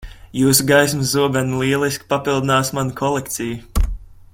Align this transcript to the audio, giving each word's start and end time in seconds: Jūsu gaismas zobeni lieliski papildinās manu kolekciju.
Jūsu 0.37 0.63
gaismas 0.71 1.11
zobeni 1.11 1.59
lieliski 1.65 2.09
papildinās 2.15 2.75
manu 2.79 2.99
kolekciju. 3.03 3.89